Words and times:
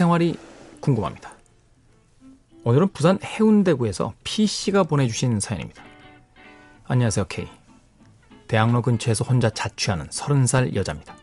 생활이 0.00 0.34
궁금합니다. 0.80 1.34
오늘은 2.64 2.88
부산 2.88 3.18
해운대구에서 3.22 4.14
P씨가 4.24 4.84
보내주신 4.84 5.40
사연입니다. 5.40 5.82
안녕하세요, 6.86 7.26
K. 7.26 7.46
대학로 8.48 8.80
근처에서 8.80 9.26
혼자 9.26 9.50
자취하는 9.50 10.06
30살 10.06 10.74
여자입니다. 10.74 11.14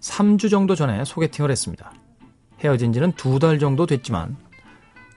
3주 0.00 0.50
정도 0.50 0.74
전에 0.74 1.04
소개팅을 1.04 1.52
했습니다. 1.52 1.92
헤어진 2.58 2.92
지는 2.92 3.12
두 3.12 3.38
달 3.38 3.60
정도 3.60 3.86
됐지만 3.86 4.36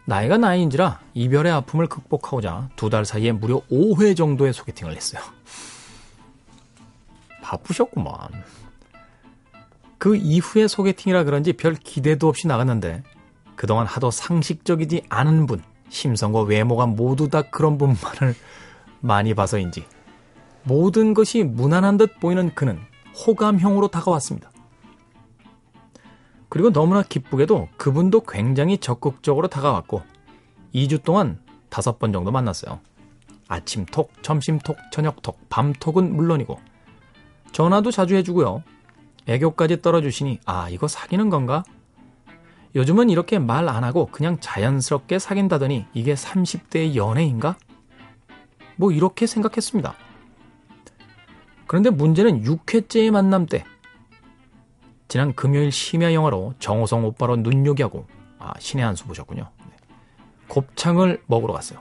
나이가 0.05 0.38
나이인지라 0.38 0.99
이별의 1.16 1.52
아픔을 1.52 1.88
극복하고자 1.88 2.70
두 2.75 2.91
달 2.91 3.05
사이에 3.05 3.31
무려 3.31 3.59
5회 3.71 4.16
정도의 4.16 4.53
소개팅을 4.53 4.95
했어요. 4.95 5.20
바쁘셨구만. 7.41 8.43
그 9.97 10.15
이후에 10.15 10.67
소개팅이라 10.67 11.23
그런지 11.23 11.53
별 11.53 11.73
기대도 11.73 12.27
없이 12.27 12.47
나갔는데 12.47 13.03
그동안 13.55 13.88
하도 13.88 14.11
상식적이지 14.11 15.03
않은 15.09 15.47
분, 15.47 15.61
심성과 15.89 16.41
외모가 16.41 16.85
모두 16.85 17.29
다 17.29 17.41
그런 17.41 17.77
분만을 17.77 18.35
많이 19.02 19.33
봐서인지 19.33 19.85
모든 20.63 21.13
것이 21.13 21.43
무난한 21.43 21.97
듯 21.97 22.19
보이는 22.19 22.53
그는 22.53 22.79
호감형으로 23.25 23.88
다가왔습니다. 23.88 24.52
그리고 26.49 26.71
너무나 26.71 27.02
기쁘게도 27.02 27.69
그분도 27.77 28.21
굉장히 28.21 28.77
적극적으로 28.77 29.47
다가왔고 29.47 30.02
2주 30.73 31.03
동안 31.03 31.39
다섯 31.69 32.00
번 32.00 32.13
정도 32.13 32.31
만났어요. 32.31 32.79
아침 33.47 33.85
톡, 33.85 34.11
점심 34.22 34.59
톡, 34.59 34.77
저녁 34.91 35.22
톡, 35.22 35.39
밤 35.50 35.73
톡은 35.73 36.16
물론이고 36.16 36.59
전화도 37.52 37.91
자주 37.91 38.16
해주고요. 38.16 38.63
애교까지 39.28 39.81
떨어주시니 39.81 40.39
아 40.45 40.70
이거 40.70 40.88
사귀는 40.88 41.30
건가? 41.30 41.64
요즘은 42.75 43.09
이렇게 43.09 43.39
말 43.39 43.67
안 43.69 43.84
하고 43.84 44.08
그냥 44.08 44.38
자연스럽게 44.39 45.19
사귄다더니 45.19 45.86
이게 45.94 46.14
30대의 46.14 46.95
연애인가? 46.95 47.58
뭐 48.75 48.92
이렇게 48.92 49.25
생각했습니다. 49.25 49.95
그런데 51.66 51.89
문제는 51.89 52.44
6회째의 52.44 53.11
만남 53.11 53.45
때 53.45 53.66
지난 55.08 55.34
금요일 55.34 55.72
심야 55.72 56.14
영화로 56.14 56.53
정호성 56.59 57.06
오빠로 57.06 57.38
눈요기하고 57.38 58.06
아 58.39 58.53
신의 58.59 58.86
한 58.86 58.95
수 58.95 59.06
보셨군요. 59.06 59.50
네. 59.59 59.75
곱창을 60.47 61.22
먹으러 61.28 61.53
갔어요. 61.53 61.80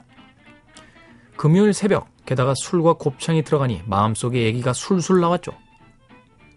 금요일 1.37 1.73
새벽 1.73 2.07
게다가 2.25 2.53
술과 2.55 2.93
곱창이 2.93 3.43
들어가니 3.43 3.83
마음속에 3.85 4.41
얘기가 4.43 4.73
술술 4.73 5.21
나왔죠. 5.21 5.51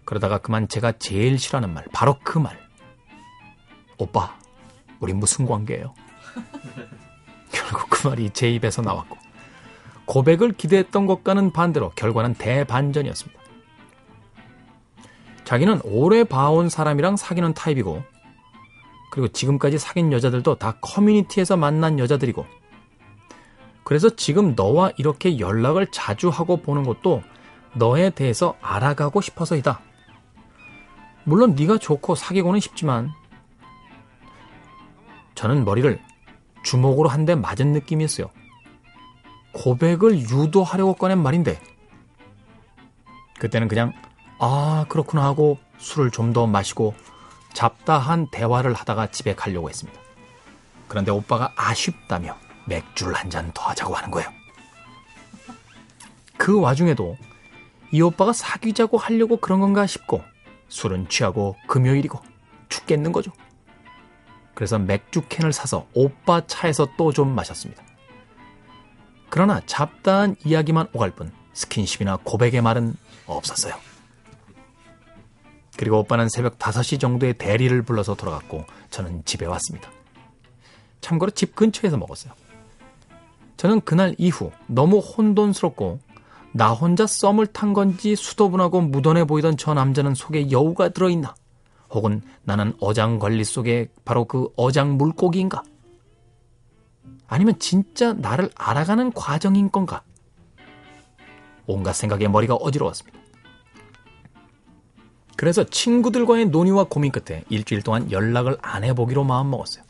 그러다가 0.05 0.37
그만 0.39 0.67
제가 0.67 0.93
제일 0.93 1.39
싫어하는 1.39 1.73
말 1.73 1.85
바로 1.93 2.17
그 2.23 2.37
말. 2.37 2.59
오빠 3.97 4.35
우리 4.99 5.13
무슨 5.13 5.45
관계예요? 5.45 5.93
결국 7.51 7.89
그 7.89 8.07
말이 8.07 8.29
제 8.31 8.49
입에서 8.49 8.81
나왔고 8.81 9.17
고백을 10.05 10.51
기대했던 10.51 11.05
것과는 11.05 11.51
반대로 11.53 11.91
결과는 11.91 12.33
대반전이었습니다. 12.33 13.41
자기는 15.45 15.79
오래 15.83 16.23
봐온 16.23 16.69
사람이랑 16.69 17.17
사귀는 17.17 17.53
타입이고, 17.53 18.03
그리고 19.11 19.27
지금까지 19.29 19.77
사귄 19.77 20.11
여자들도 20.11 20.55
다 20.55 20.77
커뮤니티에서 20.81 21.57
만난 21.57 21.99
여자들이고, 21.99 22.45
그래서 23.83 24.09
지금 24.15 24.53
너와 24.55 24.91
이렇게 24.97 25.39
연락을 25.39 25.87
자주 25.91 26.29
하고 26.29 26.57
보는 26.57 26.83
것도 26.83 27.23
너에 27.73 28.09
대해서 28.09 28.55
알아가고 28.61 29.21
싶어서이다. 29.21 29.79
물론 31.23 31.55
네가 31.55 31.77
좋고 31.77 32.15
사귀고는 32.15 32.59
싶지만 32.59 33.11
저는 35.35 35.65
머리를 35.65 35.99
주먹으로 36.63 37.09
한 37.09 37.25
대 37.25 37.35
맞은 37.35 37.71
느낌이었어요. 37.73 38.29
고백을 39.53 40.19
유도하려고 40.19 40.93
꺼낸 40.95 41.21
말인데 41.21 41.59
그때는 43.39 43.67
그냥 43.67 43.93
아, 44.39 44.85
그렇구나 44.89 45.23
하고 45.23 45.57
술을 45.77 46.11
좀 46.11 46.33
더 46.33 46.47
마시고 46.47 46.93
잡다한 47.53 48.27
대화를 48.31 48.73
하다가 48.73 49.07
집에 49.07 49.35
가려고 49.35 49.69
했습니다. 49.69 49.99
그런데 50.87 51.11
오빠가 51.11 51.51
아쉽다며 51.55 52.35
맥주를 52.65 53.13
한 53.13 53.29
잔 53.29 53.51
더 53.53 53.63
하자고 53.69 53.93
하는 53.95 54.11
거예요. 54.11 54.29
그 56.37 56.59
와중에도 56.59 57.17
이 57.91 58.01
오빠가 58.01 58.31
사귀자고 58.33 58.97
하려고 58.97 59.37
그런 59.37 59.59
건가 59.59 59.85
싶고 59.85 60.23
술은 60.71 61.09
취하고 61.09 61.55
금요일이고 61.67 62.19
죽겠는 62.69 63.11
거죠. 63.11 63.31
그래서 64.55 64.79
맥주 64.79 65.21
캔을 65.27 65.53
사서 65.53 65.85
오빠 65.93 66.45
차에서 66.47 66.87
또 66.97 67.11
좀 67.11 67.35
마셨습니다. 67.35 67.83
그러나 69.29 69.61
잡다한 69.65 70.35
이야기만 70.45 70.87
오갈 70.93 71.11
뿐 71.11 71.31
스킨십이나 71.53 72.17
고백의 72.23 72.61
말은 72.61 72.95
없었어요. 73.27 73.75
그리고 75.77 75.99
오빠는 75.99 76.29
새벽 76.29 76.57
5시 76.57 76.99
정도에 76.99 77.33
대리를 77.33 77.81
불러서 77.81 78.15
돌아갔고 78.15 78.65
저는 78.89 79.23
집에 79.25 79.45
왔습니다. 79.45 79.89
참고로 81.01 81.31
집 81.31 81.55
근처에서 81.55 81.97
먹었어요. 81.97 82.33
저는 83.57 83.81
그날 83.81 84.15
이후 84.17 84.51
너무 84.67 84.99
혼돈스럽고 84.99 85.99
나 86.53 86.71
혼자 86.71 87.07
썸을 87.07 87.47
탄 87.47 87.73
건지 87.73 88.15
수도분하고 88.15 88.81
무던해 88.81 89.25
보이던 89.25 89.57
저 89.57 89.73
남자는 89.73 90.15
속에 90.15 90.51
여우가 90.51 90.89
들어있나? 90.89 91.33
혹은 91.91 92.21
나는 92.43 92.73
어장 92.79 93.19
관리 93.19 93.43
속에 93.43 93.89
바로 94.05 94.25
그 94.25 94.49
어장 94.55 94.97
물고기인가? 94.97 95.63
아니면 97.27 97.57
진짜 97.59 98.13
나를 98.13 98.49
알아가는 98.55 99.13
과정인 99.13 99.71
건가? 99.71 100.03
온갖 101.67 101.93
생각에 101.93 102.27
머리가 102.27 102.55
어지러웠습니다. 102.55 103.17
그래서 105.37 105.63
친구들과의 105.63 106.47
논의와 106.47 106.85
고민 106.85 107.11
끝에 107.11 107.43
일주일 107.49 107.81
동안 107.81 108.11
연락을 108.11 108.57
안 108.61 108.83
해보기로 108.83 109.23
마음먹었어요. 109.23 109.83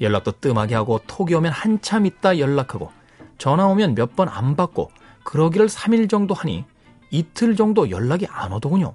연락도 0.00 0.32
뜸하게 0.40 0.74
하고 0.74 1.00
톡이 1.06 1.34
오면 1.34 1.52
한참 1.52 2.06
있다 2.06 2.38
연락하고 2.38 2.90
전화 3.38 3.66
오면 3.66 3.94
몇 3.94 4.16
번 4.16 4.28
안 4.28 4.56
받고 4.56 4.90
그러기를 5.24 5.66
3일 5.66 6.08
정도 6.08 6.34
하니 6.34 6.64
이틀 7.10 7.56
정도 7.56 7.90
연락이 7.90 8.26
안 8.30 8.52
오더군요. 8.52 8.94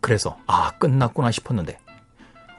그래서 0.00 0.38
아 0.46 0.72
끝났구나 0.78 1.30
싶었는데 1.30 1.78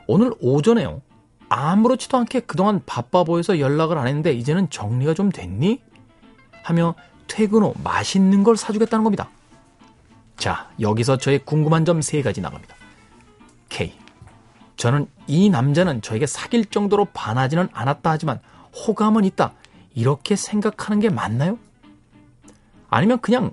오늘 0.07 0.33
오전에요. 0.39 1.01
아무렇지도 1.49 2.17
않게 2.17 2.41
그동안 2.41 2.81
바빠 2.85 3.23
보여서 3.23 3.59
연락을 3.59 3.97
안 3.97 4.07
했는데 4.07 4.31
이제는 4.33 4.69
정리가 4.69 5.13
좀 5.13 5.31
됐니? 5.31 5.81
하며 6.63 6.95
퇴근 7.27 7.63
후 7.63 7.73
맛있는 7.83 8.43
걸 8.43 8.55
사주겠다는 8.55 9.03
겁니다. 9.03 9.29
자, 10.37 10.69
여기서 10.79 11.17
저의 11.17 11.39
궁금한 11.39 11.85
점 11.85 12.01
세 12.01 12.21
가지 12.21 12.41
나갑니다. 12.41 12.75
K. 13.69 13.93
저는 14.77 15.07
이 15.27 15.49
남자는 15.49 16.01
저에게 16.01 16.25
사귈 16.25 16.65
정도로 16.65 17.05
반하지는 17.13 17.69
않았다 17.73 18.09
하지만 18.11 18.39
호감은 18.87 19.25
있다. 19.25 19.53
이렇게 19.93 20.35
생각하는 20.35 20.99
게 20.99 21.09
맞나요? 21.09 21.57
아니면 22.91 23.19
그냥 23.21 23.51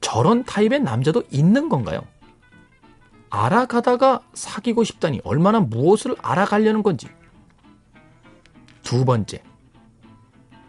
저런 0.00 0.44
타입의 0.44 0.80
남자도 0.80 1.24
있는 1.30 1.68
건가요? 1.68 2.02
알아가다가 3.30 4.20
사귀고 4.34 4.84
싶다니 4.84 5.22
얼마나 5.24 5.58
무엇을 5.58 6.14
알아가려는 6.22 6.82
건지. 6.82 7.08
두 8.82 9.04
번째. 9.04 9.42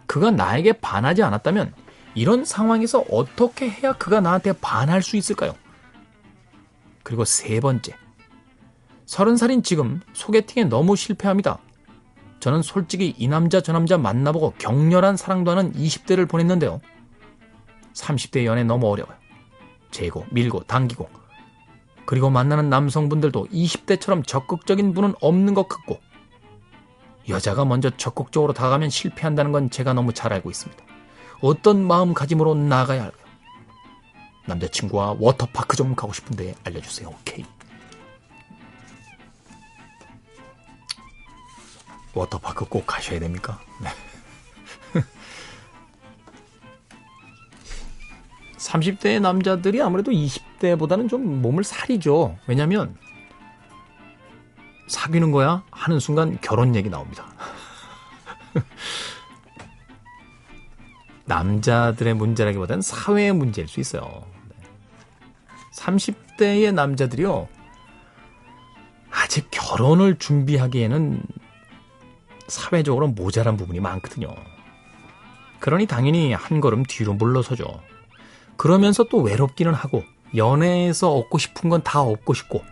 그가 0.07 0.31
나에게 0.31 0.74
반하지 0.74 1.24
않았다면 1.24 1.74
이런 2.16 2.46
상황에서 2.46 3.04
어떻게 3.12 3.69
해야 3.69 3.94
그가 3.94 4.22
나한테 4.22 4.54
반할 4.54 5.02
수 5.02 5.18
있을까요? 5.18 5.54
그리고 7.04 7.25
세 7.25 7.60
번째. 7.60 7.96
서른 9.06 9.36
살인 9.36 9.62
지금 9.62 10.00
소개팅에 10.13 10.66
너무 10.66 10.96
실패합니다. 10.96 11.60
저는 12.40 12.62
솔직히 12.62 13.13
이 13.18 13.28
남자 13.28 13.60
저 13.60 13.74
남자 13.74 13.98
만나보고 13.98 14.54
격렬한 14.57 15.18
사랑도 15.18 15.52
하는 15.52 15.74
20대를 15.74 16.30
보냈는데요. 16.30 16.80
30대 17.94 18.45
연애 18.45 18.63
너무 18.63 18.90
어려워요. 18.90 19.16
재고, 19.92 20.25
밀고, 20.31 20.63
당기고. 20.63 21.10
그리고 22.06 22.30
만나는 22.30 22.69
남성분들도 22.69 23.48
20대처럼 23.48 24.25
적극적인 24.25 24.94
분은 24.94 25.13
없는 25.22 25.54
것 25.54 25.68
같고, 25.68 26.00
여자가 27.30 27.63
먼저 27.63 27.90
적극적으로 27.92 28.54
다가가면 28.54 28.90
실패한다는 28.90 29.51
건 29.51 29.69
제가 29.69 29.94
너무 29.94 30.13
잘 30.13 30.34
알고 30.34 30.50
있습니다. 30.50 30.84
어떤 31.42 31.86
마음가짐으로 31.86 32.56
나가야 32.56 33.04
할까요? 33.04 33.24
남자친구와 34.45 35.16
워터파크 35.19 35.78
좀 35.78 35.95
가고 35.95 36.12
싶은데 36.12 36.56
알려주세요. 36.66 37.07
오케이. 37.10 37.45
워터파크 42.13 42.66
꼭 42.66 42.86
가셔야 42.86 43.19
됩니까? 43.19 43.60
네. 43.81 43.90
30대의 48.74 49.22
남자들이 49.22 49.81
아무래도 49.81 50.12
20대보다는 50.12 51.08
좀 51.08 51.42
몸을 51.42 51.64
사리죠. 51.64 52.38
왜냐면 52.48 52.96
사귀는 54.88 55.31
거야? 55.31 55.64
하는 55.72 56.00
순간 56.00 56.40
결혼 56.42 56.75
얘기 56.75 56.90
나옵니다. 56.90 57.25
남자들의 61.25 62.16
문제라기보다는 62.16 62.81
사회의 62.81 63.31
문제일 63.31 63.68
수 63.68 63.80
있어요. 63.80 64.25
30대의 65.76 66.74
남자들이요. 66.74 67.48
아직 69.12 69.50
결혼을 69.52 70.18
준비하기에는 70.18 71.22
사회적으로 72.48 73.08
모자란 73.08 73.56
부분이 73.56 73.80
많거든요. 73.80 74.34
그러니 75.60 75.86
당연히 75.86 76.34
한 76.34 76.60
걸음 76.60 76.84
뒤로 76.84 77.14
물러서죠. 77.14 77.93
그러면서 78.58 79.04
또 79.06 79.20
외롭기는 79.22 79.74
하고 79.74 80.04
연애에서 80.36 81.14
얻고 81.14 81.38
싶은 81.38 81.70
건 81.70 81.82
다 81.84 82.02
얻고 82.02 82.34
싶고 82.34 82.64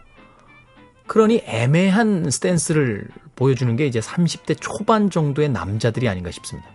그러니 1.07 1.43
애매한 1.45 2.29
스탠스를 2.31 3.09
보여주는 3.35 3.75
게 3.75 3.85
이제 3.85 3.99
30대 3.99 4.55
초반 4.59 5.09
정도의 5.09 5.49
남자들이 5.49 6.07
아닌가 6.07 6.31
싶습니다. 6.31 6.69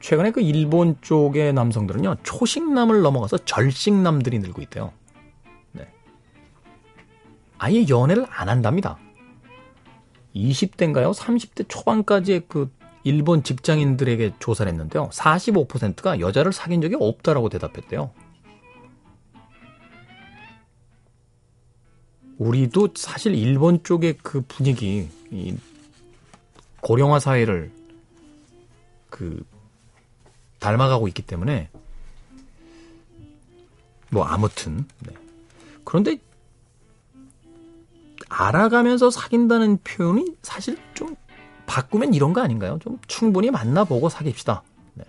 최근에 0.00 0.30
그 0.30 0.40
일본 0.40 0.96
쪽의 1.00 1.52
남성들은요, 1.52 2.16
초식남을 2.22 3.02
넘어가서 3.02 3.38
절식남들이 3.38 4.38
늘고 4.38 4.62
있대요. 4.62 4.92
네. 5.72 5.88
아예 7.58 7.86
연애를 7.88 8.26
안 8.30 8.48
한답니다. 8.48 8.98
20대인가요? 10.34 11.12
30대 11.12 11.66
초반까지의 11.68 12.44
그 12.48 12.70
일본 13.02 13.42
직장인들에게 13.42 14.34
조사를 14.38 14.70
했는데요. 14.70 15.08
45%가 15.10 16.20
여자를 16.20 16.52
사귄 16.52 16.80
적이 16.80 16.96
없다라고 17.00 17.48
대답했대요. 17.48 18.10
우리도 22.38 22.90
사실 22.94 23.34
일본 23.34 23.82
쪽의 23.82 24.18
그 24.22 24.40
분위기, 24.42 25.08
이 25.30 25.56
고령화 26.80 27.20
사회를 27.20 27.70
그 29.10 29.44
닮아가고 30.58 31.08
있기 31.08 31.22
때문에 31.22 31.68
뭐 34.10 34.24
아무튼 34.24 34.86
네. 35.00 35.14
그런데 35.84 36.18
알아가면서 38.28 39.10
사귄다는 39.10 39.78
표현이 39.82 40.36
사실 40.42 40.78
좀 40.94 41.16
바꾸면 41.70 42.14
이런 42.14 42.32
거 42.32 42.42
아닌가요? 42.42 42.80
좀 42.80 42.98
충분히 43.06 43.52
만나보고 43.52 44.08
사귀읍시다. 44.08 44.64
네. 44.94 45.04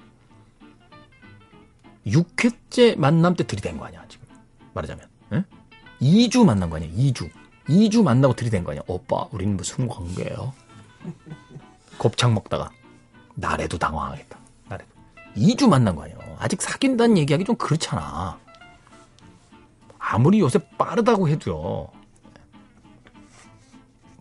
6회째 2.05 2.99
만남 2.99 3.35
때 3.35 3.47
들이댄 3.47 3.79
거 3.79 3.85
아니야, 3.85 4.05
지금. 4.07 4.27
말하자면. 4.75 5.07
네? 5.29 5.43
2주 5.99 6.45
만난 6.45 6.69
거 6.69 6.75
아니야, 6.75 6.91
2주. 6.91 7.31
2주 7.67 8.03
만나고 8.03 8.35
들이댄 8.35 8.63
거 8.63 8.71
아니야. 8.71 8.83
오빠, 8.85 9.27
우린 9.31 9.57
무슨 9.57 9.87
관계예요? 9.87 10.53
곱창 11.97 12.35
먹다가. 12.35 12.69
나래도 13.33 13.79
당황하겠다. 13.79 14.37
나래도. 14.69 14.91
2주 15.35 15.67
만난 15.67 15.95
거 15.95 16.03
아니야. 16.03 16.15
아직 16.37 16.61
사귄다는 16.61 17.17
얘기하기 17.17 17.43
좀 17.43 17.55
그렇잖아. 17.55 18.37
아무리 19.97 20.39
요새 20.39 20.59
빠르다고 20.77 21.27
해도요. 21.27 21.89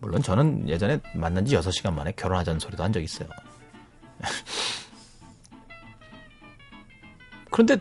물론 0.01 0.21
저는 0.21 0.67
예전에 0.67 0.99
만난 1.15 1.45
지 1.45 1.55
6시간 1.55 1.93
만에 1.93 2.11
결혼하자는 2.13 2.59
소리도 2.59 2.83
한 2.83 2.91
적 2.91 3.01
있어요. 3.01 3.29
그런데 7.51 7.77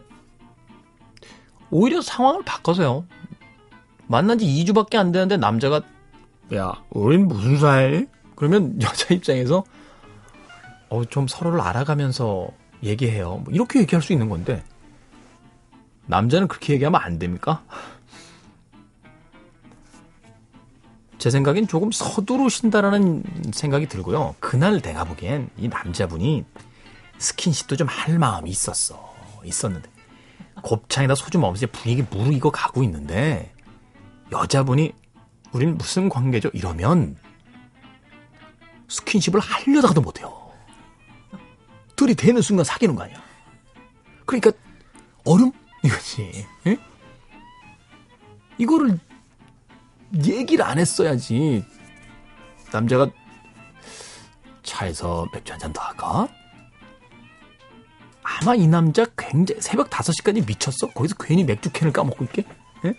오히려 1.70 2.00
상황을 2.02 2.42
바꿔서요. 2.44 3.04
만난 4.06 4.38
지 4.38 4.46
2주밖에 4.46 4.96
안 4.96 5.12
되는데 5.12 5.36
남자가 5.36 5.82
야, 6.54 6.82
우린 6.90 7.28
무슨 7.28 7.58
사이? 7.58 8.06
그러면 8.34 8.76
여자 8.82 9.14
입장에서 9.14 9.64
어, 10.88 11.04
좀 11.04 11.28
서로를 11.28 11.60
알아가면서 11.60 12.48
얘기해요. 12.82 13.42
뭐 13.44 13.52
이렇게 13.52 13.80
얘기할 13.80 14.02
수 14.02 14.12
있는 14.12 14.28
건데 14.28 14.64
남자는 16.06 16.48
그렇게 16.48 16.72
얘기하면 16.74 17.00
안 17.00 17.18
됩니까? 17.20 17.62
제 21.20 21.28
생각엔 21.28 21.68
조금 21.68 21.92
서두르신다라는 21.92 23.22
생각이 23.52 23.88
들고요. 23.88 24.34
그날 24.40 24.80
내가 24.80 25.04
보기엔 25.04 25.50
이 25.58 25.68
남자분이 25.68 26.46
스킨십도 27.18 27.76
좀 27.76 27.86
할 27.88 28.18
마음이 28.18 28.48
있었어. 28.48 29.14
있었는데. 29.44 29.90
곱창에다 30.62 31.14
소주 31.14 31.38
먹으면서 31.38 31.66
분위기 31.66 32.02
무르익어 32.02 32.50
가고 32.50 32.82
있는데, 32.84 33.52
여자분이, 34.32 34.92
우린 35.52 35.76
무슨 35.76 36.08
관계죠? 36.08 36.50
이러면, 36.54 37.16
스킨십을 38.88 39.40
하려다가도 39.40 40.00
못해요. 40.00 40.50
둘이 41.96 42.14
되는 42.14 42.40
순간 42.40 42.64
사귀는 42.64 42.94
거 42.96 43.02
아니야. 43.02 43.22
그러니까, 44.24 44.52
얼음? 45.26 45.52
이거지. 45.84 46.46
에? 46.66 46.78
이거를 48.56 48.98
얘기를 50.24 50.64
안 50.64 50.78
했어야지. 50.78 51.64
남자가 52.72 53.10
차에서 54.62 55.26
맥주 55.32 55.52
한 55.52 55.58
잔 55.60 55.72
더 55.72 55.80
할까? 55.80 56.28
아마 58.22 58.54
이 58.54 58.66
남자 58.66 59.04
굉장히 59.16 59.60
새벽 59.60 59.90
5시까지 59.90 60.46
미쳤어? 60.46 60.88
거기서 60.88 61.16
괜히 61.18 61.44
맥주 61.44 61.70
캔을 61.72 61.92
까먹고 61.92 62.24
있게? 62.26 62.44
예? 62.84 62.94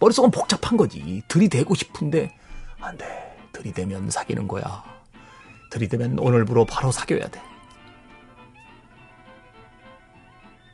머릿속은 0.00 0.30
복잡한 0.30 0.76
거지. 0.76 1.22
들이대고 1.28 1.74
싶은데, 1.74 2.36
안 2.80 2.96
돼. 2.98 3.36
들이대면 3.52 4.10
사귀는 4.10 4.48
거야. 4.48 4.84
들이대면 5.70 6.18
오늘부로 6.18 6.64
바로 6.66 6.90
사귀어야 6.90 7.28
돼. 7.28 7.40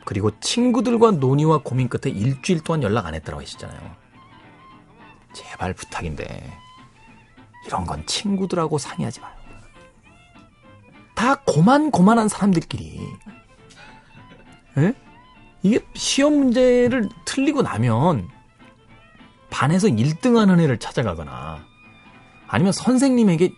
그리고 0.06 0.30
친구들과 0.40 1.12
논의와 1.12 1.58
고민 1.58 1.88
끝에 1.88 2.12
일주일 2.12 2.60
동안 2.64 2.82
연락 2.82 3.06
안 3.06 3.14
했다고 3.14 3.40
하시잖아요. 3.40 3.96
제발 5.32 5.74
부탁인데 5.74 6.52
이런 7.66 7.84
건 7.84 8.04
친구들하고 8.06 8.78
상의하지 8.78 9.20
마요. 9.20 9.34
다 11.14 11.36
고만고만한 11.46 12.28
사람들끼리. 12.28 13.00
에? 14.78 14.94
이게 15.62 15.80
시험 15.94 16.38
문제를 16.38 17.08
틀리고 17.26 17.62
나면 17.62 18.28
반에서 19.50 19.88
1등 19.88 20.36
하는 20.36 20.60
애를 20.60 20.78
찾아가거나 20.78 21.64
아니면 22.46 22.72
선생님에게 22.72 23.52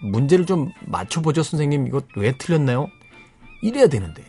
문제를 0.00 0.46
좀 0.46 0.72
맞춰보죠, 0.86 1.42
선생님. 1.42 1.86
이거 1.86 2.00
왜 2.16 2.36
틀렸나요? 2.38 2.88
이래야 3.62 3.88
되는데. 3.88 4.24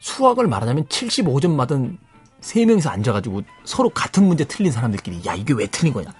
수학을 0.00 0.46
말하자면 0.48 0.86
75점 0.86 1.54
맞은 1.54 1.98
세 2.40 2.64
명이서 2.64 2.90
앉아가지고 2.90 3.42
서로 3.64 3.90
같은 3.90 4.24
문제 4.26 4.44
틀린 4.44 4.72
사람들끼리 4.72 5.24
야 5.26 5.34
이게 5.34 5.52
왜 5.52 5.66
틀린 5.66 5.92
거냐? 5.92 6.12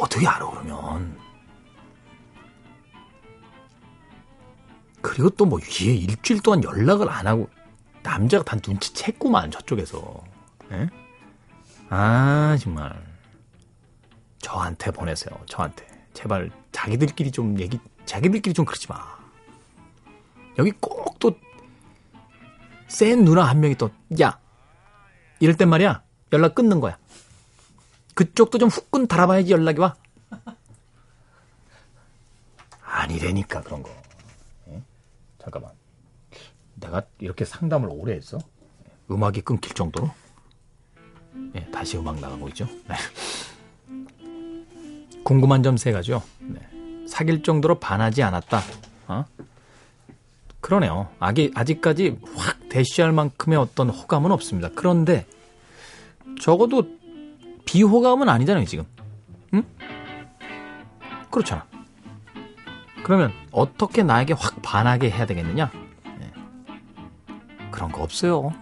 어떻게 0.00 0.26
알아 0.26 0.48
그러면? 0.50 1.16
그리고 5.00 5.30
또 5.30 5.46
뭐 5.46 5.60
얘 5.60 5.94
일주일 5.94 6.40
동안 6.42 6.62
연락을 6.64 7.08
안 7.10 7.26
하고 7.26 7.48
남자가 8.02 8.44
다 8.44 8.56
눈치챘구만 8.56 9.52
저쪽에서. 9.52 10.22
에? 10.72 10.80
예? 10.82 10.88
아 11.90 12.56
정말. 12.60 12.94
저한테 14.40 14.90
보내세요 14.90 15.38
저한테. 15.46 15.86
제발 16.14 16.50
자기들끼리 16.72 17.30
좀 17.30 17.58
얘기 17.60 17.78
자기들끼리 18.06 18.54
좀 18.54 18.64
그러지 18.64 18.88
마. 18.88 18.98
여기 20.58 20.70
꼭 20.80 21.18
또 21.18 21.32
센 22.88 23.24
누나 23.24 23.44
한 23.44 23.60
명이 23.60 23.74
또 23.74 23.90
야 24.20 24.38
이럴 25.40 25.56
땐 25.56 25.68
말이야 25.68 26.02
연락 26.32 26.54
끊는 26.54 26.80
거야. 26.80 26.98
그쪽도 28.14 28.58
좀 28.58 28.68
후끈 28.68 29.06
달아봐야지 29.06 29.52
연락이 29.52 29.80
와. 29.80 29.94
아니래니까 32.82 33.60
그런 33.62 33.82
거. 33.82 33.90
예? 34.70 34.82
잠깐만. 35.42 35.72
내가 36.74 37.02
이렇게 37.18 37.44
상담을 37.44 37.88
오래 37.90 38.14
했어? 38.14 38.38
음악이 39.10 39.42
끊길 39.42 39.74
정도로? 39.74 40.10
예, 41.54 41.64
다시 41.70 41.96
음악 41.96 42.18
나가고 42.20 42.48
있죠. 42.48 42.66
네. 42.88 42.96
궁금한 45.24 45.62
점 45.62 45.76
세 45.76 45.92
가지요. 45.92 46.22
네. 46.40 46.60
사귈 47.08 47.42
정도로 47.42 47.78
반하지 47.78 48.22
않았다. 48.22 48.60
어? 49.08 49.24
그러네요. 50.60 51.08
아기, 51.20 51.50
아직까지 51.54 52.18
확 52.34 52.57
대시할 52.68 53.12
만큼의 53.12 53.58
어떤 53.58 53.90
호감은 53.90 54.30
없습니다. 54.32 54.68
그런데 54.74 55.26
적어도 56.40 56.88
비호감은 57.64 58.28
아니잖아요, 58.28 58.64
지금. 58.64 58.84
응? 59.54 59.62
그렇잖아. 61.30 61.66
그러면 63.02 63.32
어떻게 63.52 64.02
나에게 64.02 64.34
확 64.34 64.60
반하게 64.62 65.10
해야 65.10 65.26
되겠느냐? 65.26 65.70
네. 66.18 66.32
그런 67.70 67.90
거 67.90 68.02
없어요. 68.02 68.52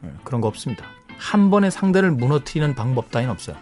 네, 0.00 0.10
그런 0.24 0.40
거 0.40 0.48
없습니다. 0.48 0.84
한 1.18 1.50
번에 1.50 1.70
상대를 1.70 2.10
무너뜨리는 2.10 2.74
방법 2.74 3.10
따윈 3.10 3.30
없어요. 3.30 3.56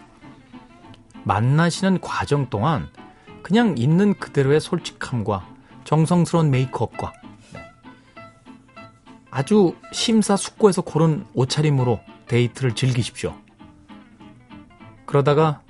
만나시는 1.23 2.01
과정 2.01 2.49
동안 2.49 2.89
그냥 3.41 3.75
있는 3.77 4.13
그대로의 4.15 4.59
솔직함과 4.59 5.47
정성스러운 5.83 6.51
메이크업과 6.51 7.13
네. 7.22 7.22
아주 9.35 9.75
심사숙고해서 9.91 10.83
고른 10.83 11.25
옷차림으로 11.33 11.99
데이트를 12.27 12.75
즐기십시오. 12.75 13.33
그러다가 15.07 15.61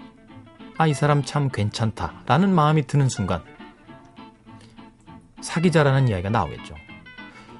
아, 0.78 0.86
이 0.86 0.94
사람 0.94 1.24
참 1.24 1.48
괜찮다 1.48 2.24
라는 2.26 2.54
마음이 2.54 2.88
드는 2.88 3.08
순간 3.08 3.42
사귀자라는 5.40 6.10
이야기가 6.10 6.30
나오겠죠. 6.30 6.76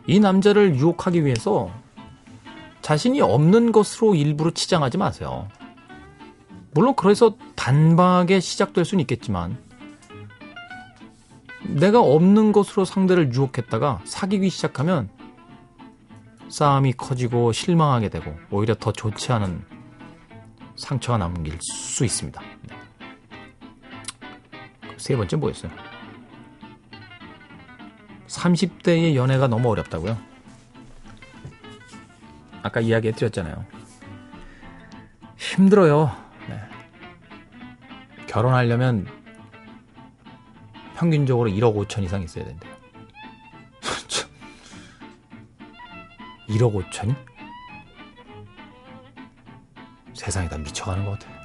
이 0.06 0.20
남자를 0.20 0.76
유혹하기 0.76 1.24
위해서 1.24 1.72
자신이 2.82 3.22
없는 3.22 3.72
것으로 3.72 4.14
일부러 4.14 4.52
치장하지 4.52 4.98
마세요. 4.98 5.48
물론 6.74 6.96
그래서 6.98 7.38
단박에 7.56 8.42
시작될 8.42 8.84
수는 8.84 9.00
있겠지만 9.04 9.58
내가 11.64 12.02
없는 12.02 12.52
것으로 12.52 12.84
상대를 12.84 13.34
유혹했다가 13.34 14.02
사귀기 14.04 14.50
시작하면 14.50 15.08
싸움이 16.54 16.94
커지고 16.94 17.52
실망하게 17.52 18.10
되고 18.10 18.38
오히려 18.52 18.76
더 18.76 18.92
좋지 18.92 19.32
않은 19.32 19.66
상처가 20.76 21.18
남길 21.18 21.58
수 21.60 22.06
있습니다. 22.06 22.40
세 24.98 25.16
번째 25.16 25.36
뭐였어요? 25.36 25.72
30대의 28.28 29.16
연애가 29.16 29.48
너무 29.48 29.72
어렵다고요? 29.72 30.16
아까 32.62 32.82
이야기해 32.82 33.14
드렸잖아요. 33.14 33.66
힘들어요. 35.36 36.16
네. 36.50 36.62
결혼하려면 38.28 39.08
평균적으로 40.98 41.50
1억 41.50 41.76
5천 41.76 42.04
이상 42.04 42.22
있어야 42.22 42.46
된대 42.46 42.73
1억 46.50 46.74
5천이? 46.74 47.16
세상이 50.14 50.50
다 50.50 50.58
미쳐가는 50.58 51.06
것 51.06 51.20
같아요. 51.20 51.43